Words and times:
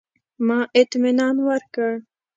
ما 0.47 0.59
اطمنان 0.81 1.35
ورکړ. 1.47 1.89